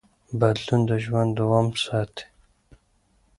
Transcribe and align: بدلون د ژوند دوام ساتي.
بدلون 0.39 0.81
د 0.89 0.91
ژوند 1.03 1.31
دوام 1.39 1.67
ساتي. 1.83 2.25